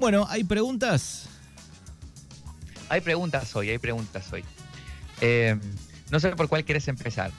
[0.00, 1.28] Bueno, ¿hay preguntas?
[2.88, 4.42] Hay preguntas hoy, hay preguntas hoy.
[5.20, 5.56] Eh,
[6.10, 7.30] no sé por cuál quieres empezar.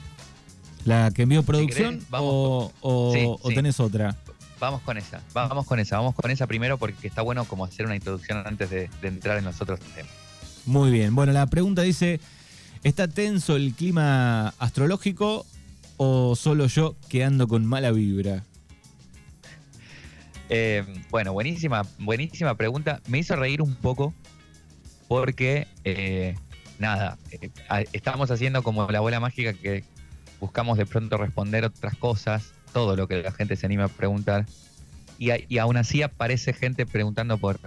[0.84, 4.16] ¿La que envió producción o, o, tenés otra?
[4.60, 7.84] Vamos con esa, vamos con esa, vamos con esa primero porque está bueno como hacer
[7.84, 10.12] una introducción antes de, de entrar en los otros temas.
[10.64, 12.20] Muy bien, bueno, la pregunta dice,
[12.84, 15.44] ¿está tenso el clima astrológico
[15.96, 18.44] o solo yo que ando con mala vibra?
[20.54, 23.00] Eh, bueno, buenísima, buenísima pregunta.
[23.08, 24.12] Me hizo reír un poco
[25.08, 26.34] porque, eh,
[26.78, 27.48] nada, eh,
[27.94, 29.82] estamos haciendo como la bola mágica que
[30.40, 34.44] buscamos de pronto responder otras cosas, todo lo que la gente se anima a preguntar.
[35.18, 37.58] Y, aún así aparece gente preguntando por,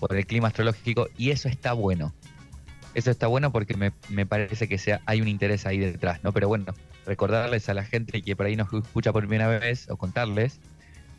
[0.00, 2.12] por el clima astrológico y eso está bueno.
[2.94, 6.32] Eso está bueno porque me, me, parece que sea, hay un interés ahí detrás, ¿no?
[6.32, 6.74] Pero bueno,
[7.06, 10.58] recordarles a la gente que por ahí nos escucha por primera vez o contarles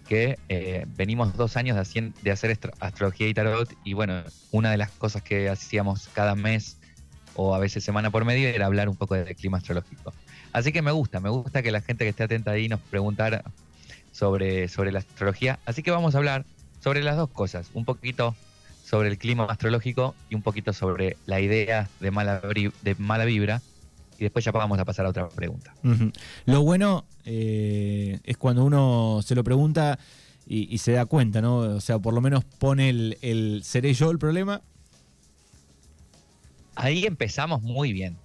[0.07, 4.77] que eh, venimos dos años de, de, hacer astrología y tarot y bueno, una de
[4.77, 6.77] las cosas que hacíamos cada mes
[7.35, 10.13] o a veces semana por medio era hablar un poco del clima astrológico.
[10.53, 13.43] Así que me gusta, me gusta que la gente que esté atenta ahí nos preguntara
[14.11, 15.59] sobre, sobre la astrología.
[15.65, 16.45] Así que vamos a hablar
[16.81, 18.35] sobre las dos cosas, un poquito
[18.83, 23.61] sobre el clima astrológico y un poquito sobre la idea de mala, de mala vibra
[24.17, 25.73] y después ya vamos a pasar a otra pregunta.
[26.45, 29.99] Lo bueno eh, es cuando uno se lo pregunta
[30.49, 31.57] y, se da cuenta, ¿no?
[31.57, 34.61] O sea, por lo menos pone el, ¿seré yo el problema?
[36.75, 38.17] Ahí empezamos muy bien.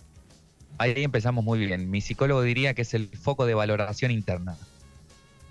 [0.78, 1.90] Ahí empezamos muy bien.
[1.90, 4.56] Mi psicólogo diría que es el foco de valoración interna.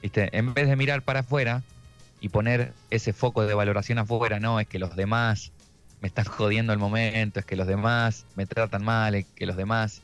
[0.02, 0.36] ¿Viste?
[0.38, 1.62] En vez de mirar para afuera
[2.22, 5.52] y poner ese foco de valoración afuera, no, es que los demás
[6.02, 9.56] me están jodiendo el momento, es que los demás me tratan mal, es que los
[9.56, 10.02] demás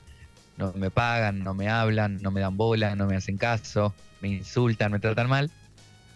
[0.58, 4.30] no me pagan, no me hablan, no me dan bola, no me hacen caso, me
[4.30, 5.52] insultan, me tratan mal,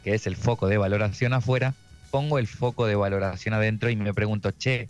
[0.04, 1.74] que es el foco de valoración afuera,
[2.10, 4.90] pongo el foco de valoración adentro y me pregunto, che,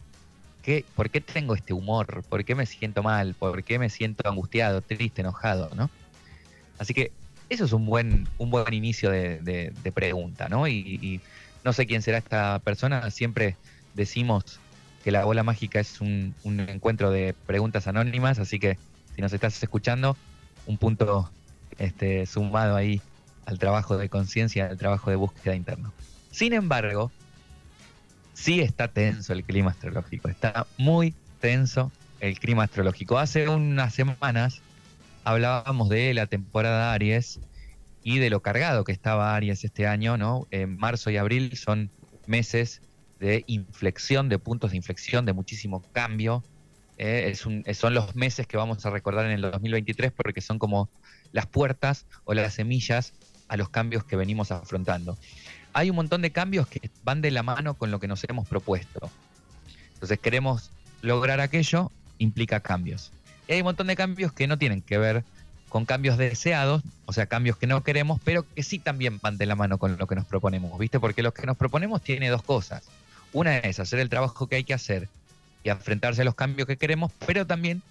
[0.63, 2.23] ¿qué, ¿por qué tengo este humor?
[2.29, 3.35] ¿Por qué me siento mal?
[3.35, 5.69] ¿Por qué me siento angustiado, triste, enojado?
[5.75, 5.89] ¿no?
[6.79, 7.12] Así que
[7.50, 10.68] eso es un buen, un buen inicio de, pregunta, ¿no?
[10.68, 11.22] Y,
[11.63, 13.56] no sé quién será esta persona, siempre
[13.94, 14.59] decimos
[15.03, 18.79] que la bola mágica es un, un encuentro de preguntas anónimas, así que
[19.21, 20.17] nos estás escuchando,
[20.65, 21.29] un punto
[21.77, 23.01] este, sumado ahí
[23.45, 25.93] al trabajo de conciencia, al trabajo de búsqueda interno.
[26.31, 27.11] Sin embargo,
[28.33, 33.17] sí está tenso el clima astrológico, está muy tenso el clima astrológico.
[33.17, 34.61] Hace unas semanas
[35.23, 37.39] hablábamos de la temporada Aries
[38.03, 40.47] y de lo cargado que estaba Aries este año, ¿no?
[40.51, 41.89] En marzo y abril son
[42.27, 42.81] meses
[43.19, 46.43] de inflexión, de puntos de inflexión, de muchísimo cambio,
[47.03, 47.34] eh,
[47.73, 50.88] son los meses que vamos a recordar en el 2023 porque son como
[51.31, 53.13] las puertas o las semillas
[53.47, 55.17] a los cambios que venimos afrontando.
[55.73, 58.47] Hay un montón de cambios que van de la mano con lo que nos hemos
[58.47, 59.09] propuesto.
[59.95, 60.69] Entonces queremos
[61.01, 63.12] lograr aquello, implica cambios.
[63.47, 65.23] Y hay un montón de cambios que no tienen que ver
[65.69, 69.47] con cambios deseados, o sea, cambios que no queremos, pero que sí también van de
[69.47, 71.00] la mano con lo que nos proponemos, ¿viste?
[71.00, 72.83] Porque lo que nos proponemos tiene dos cosas.
[73.33, 75.09] Una es hacer el trabajo que hay que hacer
[75.63, 77.81] y enfrentarse a los cambios que queremos, pero también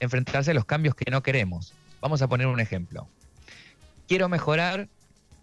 [0.00, 1.72] enfrentarse a los cambios que no queremos.
[2.00, 3.08] Vamos a poner un ejemplo.
[4.08, 4.88] Quiero mejorar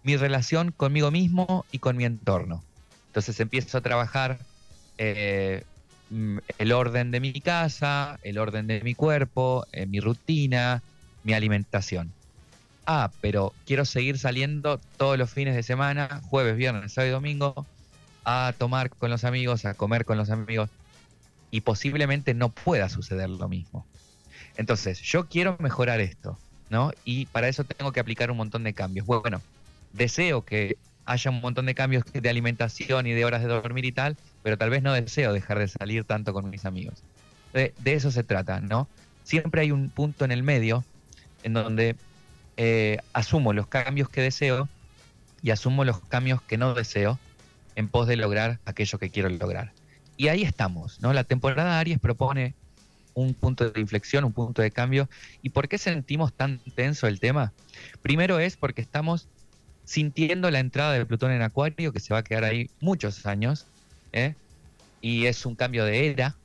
[0.02, 2.62] mi relación conmigo mismo y con mi entorno.
[3.08, 4.38] Entonces empiezo a trabajar
[4.98, 5.64] eh,
[6.10, 10.82] mm, el orden de mi casa, el orden de mi cuerpo, eh, mi rutina,
[11.24, 12.12] mi alimentación.
[12.86, 17.66] Ah, pero quiero seguir saliendo todos los fines de semana, jueves, viernes, sábado y domingo,
[18.24, 20.70] a tomar con los amigos, a comer con los amigos
[21.50, 23.86] y posiblemente no pueda suceder lo mismo.
[24.56, 26.38] Entonces, yo quiero mejorar esto,
[26.68, 26.92] ¿no?
[27.04, 29.06] Y para eso tengo que aplicar un montón de cambios.
[29.06, 29.40] Bueno,
[29.92, 33.92] deseo que haya un montón de cambios de alimentación y de horas de dormir y
[33.92, 37.02] tal, pero tal vez no deseo dejar de salir tanto con mis amigos.
[37.52, 38.86] De, eso se trata, ¿no?
[39.24, 40.84] Siempre hay un punto en el medio
[41.42, 41.96] en donde
[42.56, 44.68] eh, asumo los cambios que deseo
[45.42, 47.18] y asumo los cambios que no deseo
[47.74, 49.72] en pos de lograr aquello que quiero lograr.
[50.20, 51.14] Y ahí estamos, ¿no?
[51.14, 52.52] La temporada Aries propone
[53.14, 55.08] un punto de inflexión, un punto de cambio.
[55.40, 57.54] ¿Y por qué sentimos tan tenso el tema?
[58.02, 59.28] Primero es porque estamos
[59.86, 63.64] sintiendo la entrada de Plutón en Acuario, que se va a quedar ahí muchos años,
[64.12, 64.34] ¿eh?
[65.00, 66.36] y es un cambio de era.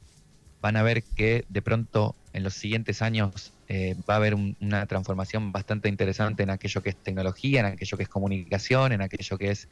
[0.61, 4.85] Van a ver que de pronto en los siguientes años eh, va a haber una
[4.85, 9.37] transformación bastante interesante en aquello que es tecnología, en aquello que es comunicación, en aquello
[9.37, 9.67] que es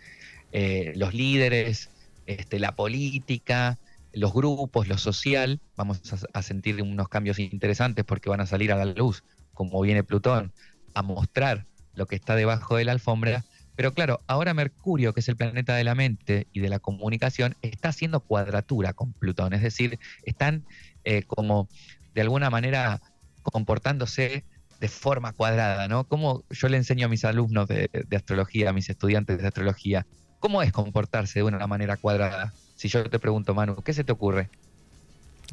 [0.52, 1.90] eh, los líderes,
[2.26, 3.78] este, la política,
[4.14, 6.02] los grupos, lo social, vamos
[6.34, 9.24] a, sentir unos cambios interesantes porque van a salir a la luz,
[9.54, 10.54] como viene Plutón,
[10.94, 11.66] a mostrar
[11.96, 13.44] lo que está debajo de la alfombra,
[13.76, 17.56] Pero claro, ahora Mercurio, que es el planeta de la mente y de la comunicación,
[17.64, 19.54] está haciendo cuadratura con Plutón.
[19.54, 20.64] Es decir, están
[21.04, 21.68] eh, como
[22.14, 23.02] de alguna manera
[23.42, 24.46] comportándose
[24.80, 26.04] de forma cuadrada, ¿no?
[26.04, 30.06] Como yo le enseño a mis alumnos de, astrología, a mis estudiantes de astrología,
[30.40, 32.54] ¿cómo es comportarse de una manera cuadrada?
[32.84, 34.50] Si yo te pregunto, Manu, ¿qué se te ocurre?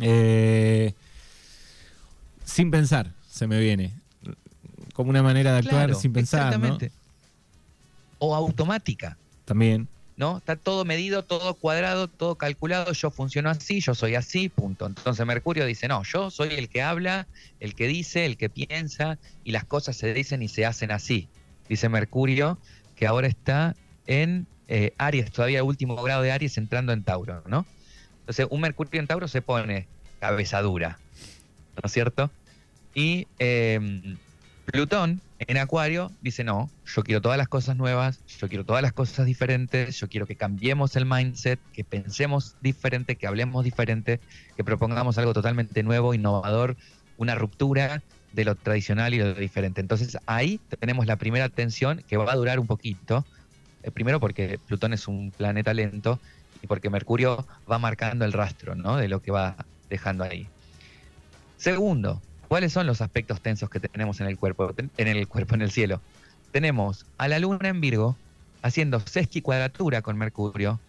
[0.01, 0.95] Eh,
[2.45, 3.95] sin pensar, se me viene.
[4.95, 6.49] Como una manera de actuar sin pensar.
[6.49, 6.91] Exactamente
[8.19, 9.17] o automática.
[9.45, 9.87] También.
[10.17, 10.39] ¿No?
[10.39, 14.89] Está todo medido, todo cuadrado, todo calculado, yo funciono así, yo soy así, punto.
[14.89, 17.29] Entonces Mercurio dice, no, yo soy el que habla,
[17.61, 21.29] el que dice, el que piensa, y las cosas se dicen y se hacen así.
[21.69, 22.59] Dice Mercurio,
[22.97, 23.77] que ahora está
[24.09, 27.67] en eh, Aries, todavía último grado de Aries entrando en Tauro, ¿no?
[28.21, 29.89] Entonces un Mercurio en Tauro se pone
[30.21, 30.99] cabeza dura,
[31.77, 32.31] ¿no es cierto?
[32.95, 34.17] Y eh,
[34.65, 38.93] Plutón en Acuario dice, no, yo quiero todas las cosas nuevas, yo quiero todas las
[38.93, 44.21] cosas diferentes, yo quiero que cambiemos el mindset, que pensemos diferente, que hablemos diferente,
[44.57, 46.77] que propongamos algo totalmente nuevo, innovador,
[47.17, 48.03] una ruptura
[48.33, 49.81] de lo tradicional y lo diferente.
[49.81, 53.27] Entonces ahí tenemos la primera tensión que va a durar un poquito.
[53.83, 56.19] Eh, primero porque Plutón es un planeta lento
[56.63, 58.97] y porque Mercurio va marcando el rastro ¿no?
[58.97, 59.57] de lo que va
[59.89, 60.47] dejando ahí.
[61.57, 65.63] Segundo, ¿Cuáles son los aspectos tensos que tenemos en el cuerpo, en el cuerpo, en
[65.63, 66.01] el cielo?
[66.51, 68.17] Tenemos a la luna en Virgo
[68.61, 70.81] haciendo sesquicuadratura con Mercurio.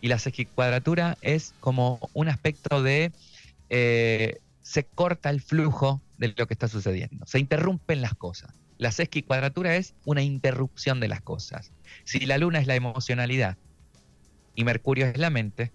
[0.00, 3.12] Y la sesquicuadratura es como un aspecto de
[3.70, 8.50] eh, se corta el flujo de lo que está sucediendo, se interrumpen las cosas.
[8.78, 11.70] La sesquicuadratura es una interrupción de las cosas.
[12.04, 13.56] Si la luna es la emocionalidad
[14.54, 15.70] y Mercurio es la mente,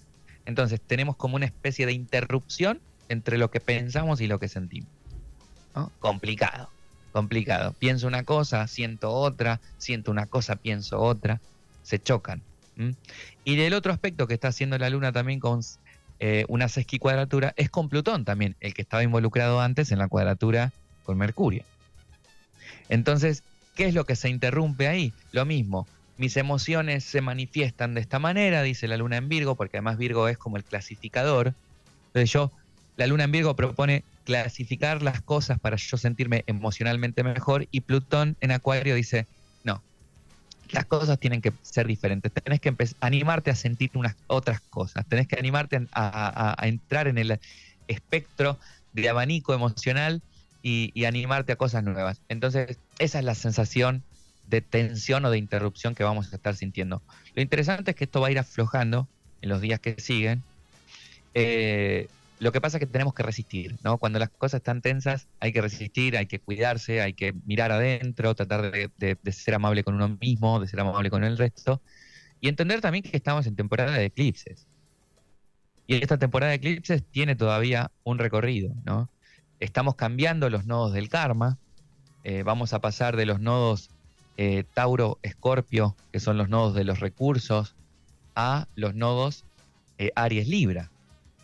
[0.46, 4.90] entonces tenemos como una especie de interrupción entre lo que pensamos y lo que sentimos.
[6.00, 6.70] Complicado,
[7.12, 7.74] complicado.
[7.74, 11.42] Pienso una cosa, siento otra, siento una cosa, pienso otra,
[11.84, 12.42] se chocan.
[13.44, 15.62] Y el otro aspecto que está haciendo la Luna también con
[16.20, 20.72] eh, una sesquicuadratura es con Plutón también, el que estaba involucrado antes en la cuadratura
[21.04, 21.64] con Mercurio.
[22.90, 23.44] Entonces,
[23.76, 25.14] ¿qué es lo que se interrumpe ahí?
[25.32, 25.88] Lo mismo,
[26.18, 30.28] mis emociones se manifiestan de esta manera, dice la luna en Virgo, porque además Virgo
[30.28, 31.56] es como el clasificador.
[32.08, 32.52] Entonces yo,
[32.98, 38.38] la luna en Virgo propone clasificar las cosas para yo sentirme emocionalmente mejor y Plutón
[38.40, 39.26] en Acuario dice,
[39.64, 39.82] no,
[40.70, 45.28] las cosas tienen que ser diferentes, tenés que animarte a sentir unas otras cosas, tenés
[45.28, 47.40] que animarte a, entrar en el
[47.88, 48.60] espectro
[48.94, 50.22] de abanico emocional
[50.62, 52.22] y, animarte a cosas nuevas.
[52.30, 54.04] Entonces, esa es la sensación
[54.48, 57.02] de tensión o de interrupción que vamos a estar sintiendo.
[57.36, 59.08] Lo interesante es que esto va a ir aflojando
[59.42, 60.44] en los días que siguen.
[61.34, 62.08] Eh,
[62.40, 63.98] lo que pasa es que tenemos que resistir, ¿no?
[64.00, 68.34] Cuando las cosas están tensas hay que resistir, hay que cuidarse, hay que mirar adentro,
[68.34, 71.82] tratar de, ser amable con uno mismo, de ser amable con el resto,
[72.40, 74.66] y entender también que estamos en temporada de eclipses.
[75.86, 79.08] Y esta temporada de eclipses tiene todavía un recorrido, ¿no?
[79.62, 81.58] Estamos cambiando los nodos del karma,
[82.24, 83.90] eh, vamos a pasar de los nodos
[84.38, 87.76] eh, Tauro-Escorpio, que son los nodos de los recursos,
[88.36, 89.46] a los nodos
[89.98, 90.90] eh, Aries-Libra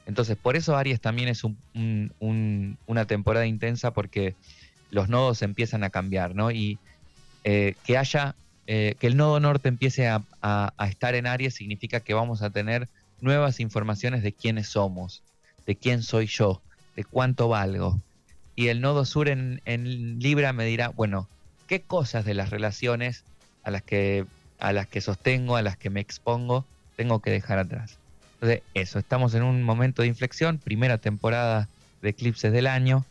[0.08, 4.36] entonces, por eso Aries también es una temporada intensa porque
[4.90, 6.50] los nodos empiezan a cambiar, ¿no?
[6.50, 6.80] Y
[7.44, 8.34] que haya,
[8.66, 10.24] que el nodo norte empiece a,
[10.90, 12.88] estar en Aries significa que vamos a tener
[13.20, 15.24] nuevas informaciones de quiénes somos,
[15.66, 16.62] de quién soy yo,
[16.96, 18.00] de cuánto valgo.
[18.58, 19.62] Y el nodo sur en,
[20.20, 21.30] Libra me dirá, bueno,
[21.68, 23.24] ¿qué cosas de las relaciones
[23.64, 24.26] a las que,
[24.58, 28.00] a las que sostengo, a las que me expongo, tengo que dejar atrás?
[28.34, 31.70] Entonces, eso, estamos en un momento de inflexión, primera temporada
[32.02, 33.06] de eclipses del año,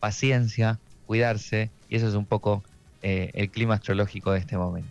[0.00, 2.64] paciencia, cuidarse, y eso es un poco
[3.02, 4.88] eh, el clima astrológico de este momento.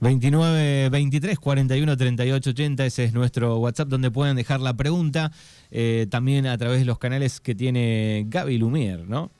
[0.00, 5.32] 29 23 41 38 80, ese es nuestro WhatsApp donde pueden dejar la pregunta,
[5.70, 9.30] eh, también a través de los canales que tiene Gaby Lumier, ¿no?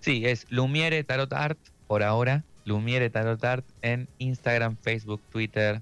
[0.00, 5.80] Sí, es Lumiere Tarot Art por ahora, Lumiere Tarot Art en Instagram, Facebook, Twitter,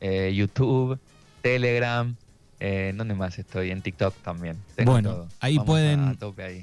[0.00, 0.98] eh, YouTube
[1.42, 2.14] Telegram.
[2.60, 3.70] Eh, ¿Dónde más estoy?
[3.70, 4.56] En TikTok también.
[4.84, 6.18] bueno, ahí pueden,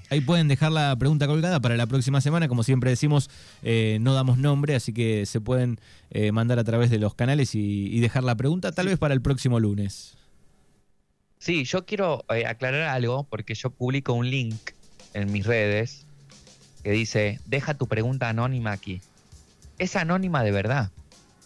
[0.09, 0.19] ahí.
[0.19, 2.49] pueden dejar la pregunta colgada para la próxima semana.
[2.49, 3.29] Como siempre decimos,
[3.63, 5.79] eh, no damos nombre, así que se pueden
[6.33, 9.59] mandar a través de los canales y, dejar la pregunta, tal vez para el próximo
[9.59, 10.17] lunes.
[11.45, 14.71] Sí, yo quiero eh, aclarar algo porque yo publico un link
[15.13, 16.07] en mis redes
[16.83, 18.99] que dice, deja tu pregunta anónima aquí.
[19.77, 20.89] Es anónima de verdad.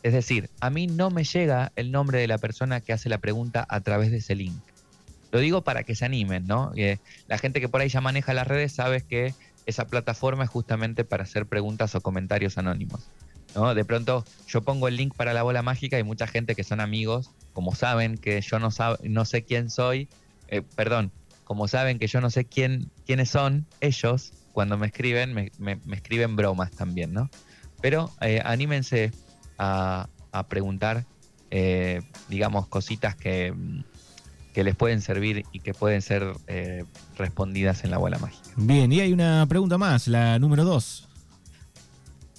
[0.01, 3.17] Es decir, a mí no me llega el nombre de la persona que hace la
[3.17, 4.55] pregunta a través de ese link.
[5.33, 6.71] Lo digo para que se animen, ¿no?
[7.27, 9.33] la gente que por ahí ya maneja las redes sabe que
[9.65, 13.09] esa plataforma es justamente para hacer preguntas o comentarios anónimos.
[13.75, 16.79] De pronto yo pongo el link para la bola mágica y mucha gente que son
[16.79, 18.69] amigos, como saben que yo no,
[19.03, 20.07] no sé quién soy,
[20.47, 21.11] eh, perdón,
[21.43, 26.35] como saben que yo no sé quién, quiénes son ellos, cuando me escriben, me, escriben
[26.35, 27.29] bromas también, ¿no?
[27.81, 29.11] Pero eh, anímense
[29.57, 30.07] a,
[30.47, 31.05] preguntar,
[31.49, 33.53] eh, digamos, cositas que,
[34.53, 36.33] que, les pueden servir y que pueden ser
[37.17, 38.49] respondidas en la bola mágica.
[38.55, 41.09] Bien, y hay una pregunta más, la número dos.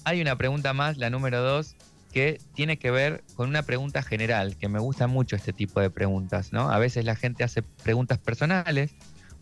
[0.03, 1.75] Hay una pregunta más, la número dos,
[2.11, 5.89] que tiene que ver con una pregunta general, que me gusta mucho este tipo de
[5.89, 6.69] preguntas, ¿no?
[6.69, 8.91] A veces la gente hace preguntas personales,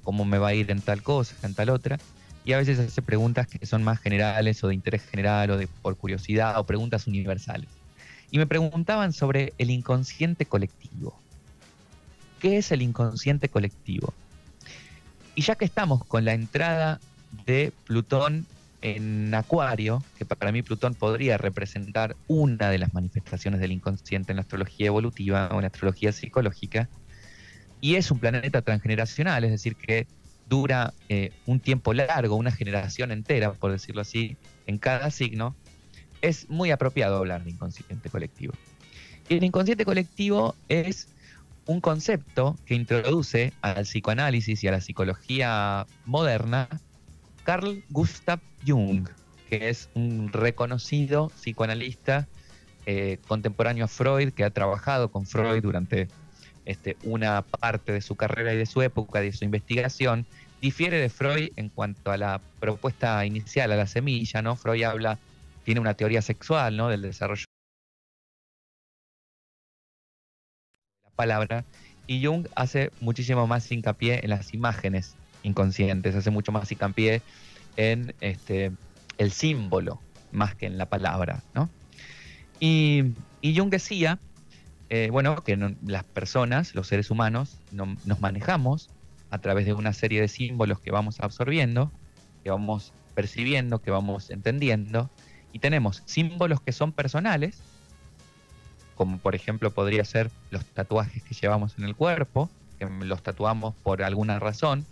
[0.03, 1.97] como me va a ir en tal cosa, en tal otra,
[2.45, 5.67] y a veces hace preguntas que son más generales o de interés general o de
[5.67, 7.69] por curiosidad o preguntas universales.
[8.31, 11.19] Y me preguntaban sobre el inconsciente colectivo.
[12.39, 14.13] ¿Qué es el inconsciente colectivo?
[15.35, 16.99] Y ya que estamos con la entrada
[17.45, 18.45] de Plutón
[18.81, 24.37] en Acuario, que para mí Plutón podría representar una de las manifestaciones del inconsciente en
[24.37, 26.89] la astrología evolutiva o en la astrología psicológica,
[27.81, 30.07] y es un planeta transgeneracional, es decir, que
[30.47, 35.55] dura eh, un tiempo largo, una generación entera, por decirlo así, en cada signo,
[36.21, 38.53] es muy apropiado hablar de inconsciente colectivo.
[39.29, 41.07] Y el inconsciente colectivo es
[41.65, 46.67] un concepto que introduce al psicoanálisis y a la psicología moderna
[47.49, 49.09] Carl Gustav Jung,
[49.49, 52.27] que es un reconocido psicoanalista
[52.85, 56.09] eh, contemporáneo a Freud, que ha trabajado con Freud durante
[56.65, 60.27] este, una parte de su carrera y de su época, de su investigación,
[60.61, 64.55] difiere de Freud en cuanto a la propuesta inicial, a la semilla, ¿no?
[64.55, 65.17] Freud habla,
[65.65, 66.87] tiene una teoría sexual, ¿no?
[66.89, 67.45] Del desarrollo
[71.01, 71.65] de la palabra,
[72.05, 77.21] y Jung hace muchísimo más hincapié en las imágenes inconscientes, hace mucho más hincapié
[77.77, 78.71] en este,
[79.17, 79.99] el símbolo
[80.31, 81.69] más que en la palabra, ¿no?
[82.59, 84.19] Y, Jung decía,
[84.89, 88.89] eh, bueno, que las personas, los seres humanos, nos manejamos
[89.31, 91.91] a través de una serie de símbolos que vamos absorbiendo,
[92.43, 95.09] que vamos percibiendo, que vamos entendiendo,
[95.53, 97.59] y tenemos símbolos que son personales,
[98.95, 103.75] como por ejemplo podría ser los tatuajes que llevamos en el cuerpo, que los tatuamos
[103.83, 104.85] por alguna razón,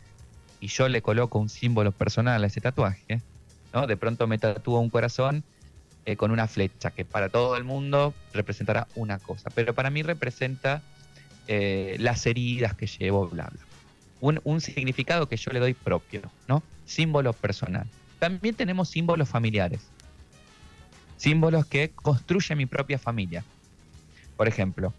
[0.59, 3.21] y yo le coloco un símbolo personal a ese tatuaje,
[3.73, 3.87] ¿no?
[3.87, 5.43] De pronto me tatúo un corazón
[6.05, 10.03] eh, con una flecha, que para todo el mundo representará una cosa, pero para mí
[10.03, 10.81] representa
[11.47, 13.61] eh, las heridas que llevo, bla, bla.
[14.19, 16.63] Un, un, significado que yo le doy propio, ¿no?
[16.85, 17.87] Símbolo personal.
[18.19, 19.81] También tenemos símbolos familiares.
[21.17, 23.43] Símbolos que construyen mi propia familia.
[24.35, 24.93] Por ejemplo,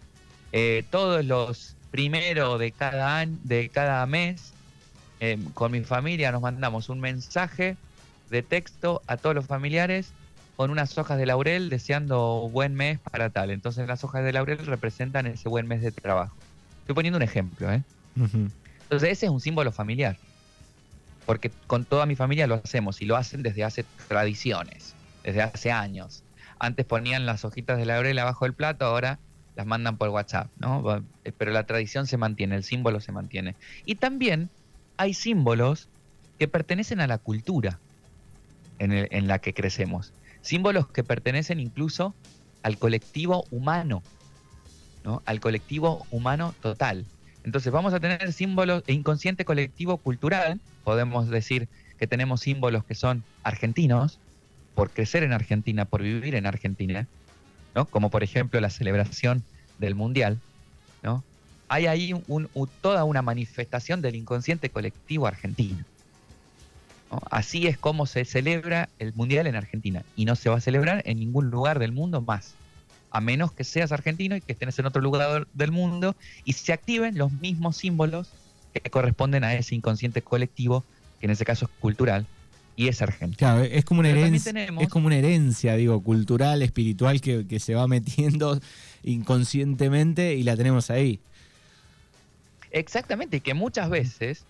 [0.51, 4.53] eh, todos los primeros de cada año, de cada mes
[5.19, 7.75] eh, con mi familia nos mandamos un mensaje
[8.29, 10.11] de texto a todos los familiares
[10.55, 13.49] con unas hojas de laurel deseando buen mes para tal.
[13.49, 16.35] Entonces las hojas de laurel representan ese buen mes de trabajo.
[16.81, 17.81] Estoy poniendo un ejemplo, ¿eh?
[18.15, 20.17] Entonces ese es un símbolo familiar.
[21.25, 25.71] Porque con toda mi familia lo hacemos y lo hacen desde hace tradiciones, desde hace
[25.71, 26.23] años.
[26.59, 29.19] Antes ponían las hojitas de laurel abajo del plato, ahora
[29.55, 31.03] las mandan por WhatsApp, ¿no?
[31.37, 33.55] Pero la tradición se mantiene, el símbolo se mantiene.
[33.85, 34.49] Y también
[34.99, 35.87] hay símbolos
[36.37, 37.79] que pertenecen a la cultura
[38.79, 40.11] en, la que crecemos.
[40.41, 42.13] Símbolos que pertenecen incluso
[42.63, 44.03] al colectivo humano,
[45.05, 45.21] ¿no?
[45.25, 47.05] al colectivo humano total.
[47.45, 52.95] Entonces vamos a tener símbolos e inconsciente colectivo cultural, podemos decir que tenemos símbolos que
[52.95, 54.19] son argentinos,
[54.75, 57.07] por crecer en Argentina, por vivir en Argentina,
[57.73, 57.85] ¿no?
[57.85, 59.43] como por ejemplo la celebración
[59.77, 60.39] del Mundial,
[61.03, 61.23] ¿no?
[61.69, 62.13] Hay ahí
[62.81, 65.85] toda una manifestación del inconsciente colectivo argentino.
[67.31, 71.01] Así es como se celebra el Mundial en Argentina y no se va a celebrar
[71.05, 72.53] en ningún lugar del mundo más,
[73.11, 76.73] a menos que seas argentino y que estés en otro lugar del mundo y se
[76.73, 78.29] activen los mismos símbolos
[78.73, 80.83] que corresponden a ese inconsciente colectivo,
[81.19, 82.27] que en ese caso es cultural,
[82.75, 83.37] y es argentino.
[83.37, 87.75] Claro, es como una herencia, es como una herencia, digo, cultural, espiritual que, que se
[87.75, 88.59] va metiendo
[89.03, 91.19] inconscientemente y la tenemos ahí.
[92.71, 94.45] Exactamente, y que muchas veces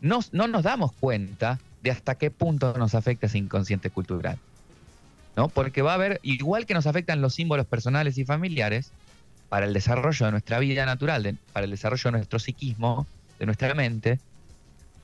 [0.00, 4.38] no, no nos damos cuenta de hasta qué punto nos afecta ese inconsciente cultural.
[5.36, 5.48] ¿no?
[5.48, 8.92] Porque va a haber, igual que nos afectan los símbolos personales y familiares,
[9.48, 13.06] para el desarrollo de nuestra vida natural, para el desarrollo de nuestro psiquismo,
[13.38, 14.20] de nuestra mente,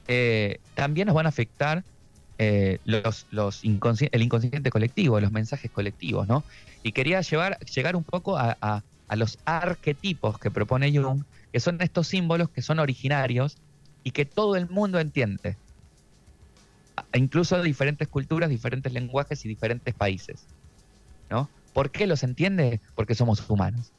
[0.07, 1.83] eh, también nos van a afectar
[2.39, 6.45] eh, los, los el inconsciente colectivo, los mensajes colectivos, ¿no?
[6.85, 8.57] Y quería llevar, llegar un poco a,
[9.09, 11.25] a los arquetipos que propone Jung,
[11.57, 13.57] que son estos símbolos que son originarios
[14.05, 15.57] y que todo el mundo entiende,
[17.15, 20.45] incluso diferentes culturas, diferentes lenguajes y diferentes países.
[21.31, 21.49] ¿no?
[21.73, 22.83] ¿Por qué los entiende?
[22.95, 23.91] Porque somos humanos.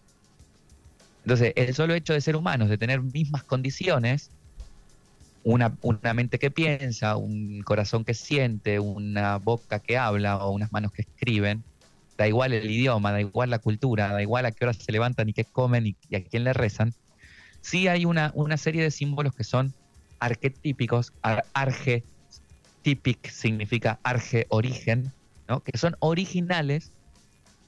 [1.23, 4.29] Entonces, el solo hecho de ser humanos, de tener mismas condiciones,
[5.43, 10.71] una, una, mente que piensa, un corazón que siente, una boca que habla o unas
[10.71, 11.63] manos que escriben,
[12.19, 15.27] da igual el idioma, da igual la cultura, da igual a qué hora se levantan
[15.29, 16.93] y qué comen y, a quién le rezan,
[17.61, 19.73] sí hay una, una serie de símbolos que son
[20.19, 21.13] arquetípicos,
[21.53, 22.03] arge,
[22.81, 25.11] típic significa arge, origen,
[25.47, 25.61] ¿no?
[25.61, 26.91] que son originales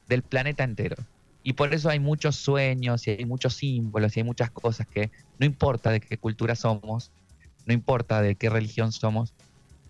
[0.07, 0.95] del planeta entero.
[1.43, 5.09] Y por eso hay muchos sueños y hay muchos símbolos y hay muchas cosas que
[5.37, 7.11] no importa de qué cultura somos,
[7.65, 9.33] no importa de qué religión somos,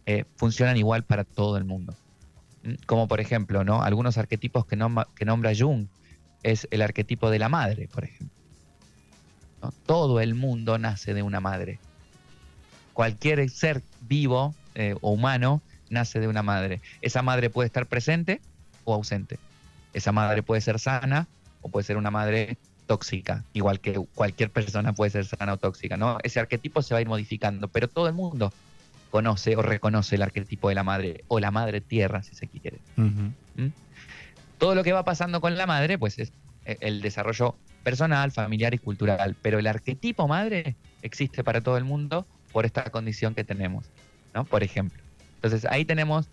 [0.06, 1.96] eh, funcionan igual para todo el mundo.
[2.64, 2.74] ¿Mm?
[2.86, 3.82] Como por ejemplo, ¿no?
[3.82, 4.78] Algunos arquetipos que,
[5.16, 5.88] que nombra Jung
[6.44, 8.39] es el arquetipo de la madre, por ejemplo.
[9.86, 11.80] Todo el mundo nace de una madre.
[12.94, 16.82] Cualquier ser vivo eh, o humano nace de una madre.
[17.02, 18.42] Esa madre puede estar presente
[18.84, 19.40] o ausente.
[19.94, 21.28] Esa madre puede ser sana
[21.62, 25.96] o puede ser una madre tóxica, igual que cualquier persona puede ser sana o tóxica,
[25.96, 26.18] ¿no?
[26.24, 28.52] Ese arquetipo se va a ir modificando, pero todo el mundo
[29.12, 32.80] conoce o reconoce el arquetipo de la madre o la madre tierra, si se quiere.
[32.96, 33.68] ¿Mm?
[34.58, 36.34] Todo lo que va pasando con la madre, pues es
[36.82, 42.26] el desarrollo personal, familiar y cultural, pero el arquetipo madre existe para todo el mundo
[42.52, 43.86] por esta condición que tenemos,
[44.34, 44.46] ¿no?
[44.46, 45.02] Por ejemplo.
[45.36, 46.28] Entonces ahí tenemos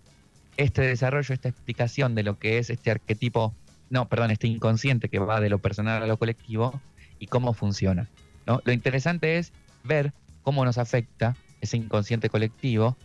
[0.57, 3.55] este desarrollo, esta explicación de lo que es este arquetipo
[3.91, 6.81] no, perdón, este inconsciente que va de lo personal a lo colectivo
[7.19, 8.09] y cómo funciona.
[8.47, 8.61] ¿no?
[8.65, 9.53] Lo interesante es
[9.85, 10.13] ver
[10.43, 12.97] cómo nos afecta ese inconsciente colectivo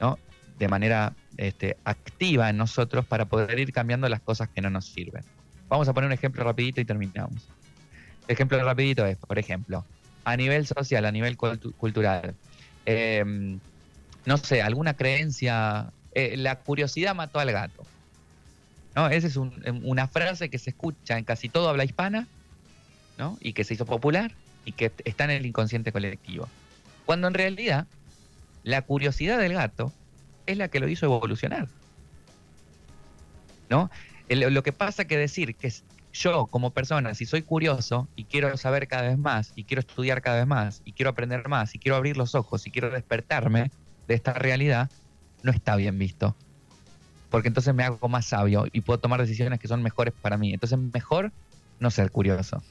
[0.00, 0.18] ¿no?
[0.58, 4.86] de manera este, activa en nosotros para poder ir cambiando las cosas que no nos
[4.86, 5.24] sirven.
[5.68, 7.48] Vamos a poner un ejemplo rapidito y terminamos.
[8.26, 9.84] Ejemplo rapidito es, por ejemplo,
[10.24, 12.34] a nivel social, a nivel cultural,
[12.84, 13.58] em,
[14.26, 17.84] no sé, alguna creencia, eh, la curiosidad mató al gato.
[19.10, 22.26] Esa es em, una frase que se escucha en casi todo habla hispana,
[23.16, 23.38] ¿no?
[23.40, 24.32] Y que se hizo popular
[24.64, 26.48] y que está en el inconsciente colectivo.
[27.06, 27.86] Cuando en realidad
[28.64, 29.92] la curiosidad del gato
[30.46, 31.68] es la que lo hizo evolucionar.
[33.70, 33.90] ¿No?
[34.28, 35.72] Lo que pasa que decir que
[36.12, 40.22] yo como persona, si soy curioso y quiero saber cada vez más, y quiero estudiar
[40.22, 43.70] cada vez más, y quiero aprender más, y quiero abrir los ojos, y quiero despertarme
[44.06, 44.90] de esta realidad,
[45.42, 46.34] no está bien visto
[47.30, 50.52] porque entonces me hago más sabio y puedo tomar decisiones que son mejores para mí.
[50.52, 51.32] Entonces, mejor
[51.78, 52.62] no ser curioso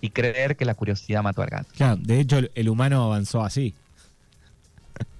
[0.00, 1.68] y creer que la curiosidad mató al gato.
[1.76, 3.74] Claro, de hecho, el, humano avanzó así.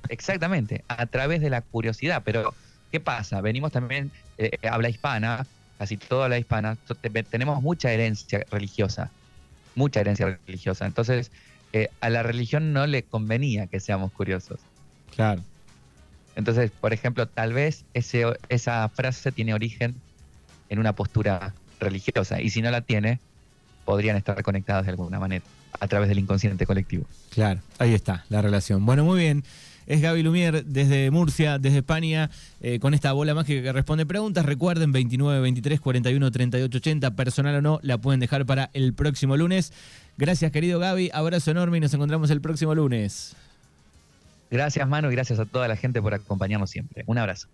[0.09, 2.23] Exactamente, a través de la curiosidad.
[2.25, 2.55] Pero,
[2.91, 3.41] ¿qué pasa?
[3.41, 5.47] Venimos también, eh, habla hispana,
[5.79, 6.77] casi toda habla hispana,
[7.31, 9.11] tenemos mucha herencia religiosa,
[9.75, 10.87] mucha herencia religiosa.
[10.87, 11.31] Entonces,
[11.73, 14.61] eh, a la religión no le convenía que seamos curiosos.
[15.15, 15.43] Claro.
[16.35, 19.95] Entonces, por ejemplo, tal vez ese, esa frase tiene origen
[20.69, 23.21] en una postura religiosa y si no la tiene,
[23.85, 25.45] podrían estar conectadas de alguna manera
[25.81, 27.07] a través del inconsciente colectivo.
[27.31, 28.85] Claro, ahí está la relación.
[28.85, 29.45] Bueno, muy bien.
[29.89, 32.29] Es Gaby Lumier desde Murcia, desde España,
[32.61, 34.45] eh, con esta bola mágica que responde preguntas.
[34.45, 39.39] Recuerden, 29 23 41 38 80, personal o no, la pueden dejar para el próximo
[39.39, 39.73] lunes.
[40.19, 41.09] Gracias, querido Gaby.
[41.15, 43.35] Abrazo enorme y nos encontramos el próximo lunes.
[44.51, 47.05] Gracias, Manu, y gracias a toda la gente por acompañarnos siempre.
[47.07, 47.49] Un abrazo.